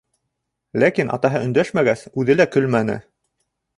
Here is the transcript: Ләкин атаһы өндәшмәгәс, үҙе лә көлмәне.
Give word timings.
Ләкин 0.83 1.11
атаһы 1.17 1.41
өндәшмәгәс, 1.49 2.01
үҙе 2.23 2.37
лә 2.41 2.49
көлмәне. 2.57 2.97